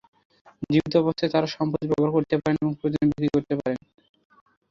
[0.69, 3.79] জীবিত অবস্থায় তাঁরা সম্পত্তি ব্যবহার করতে পারেন এবং প্রয়োজনে বিক্রি করতে পারেন।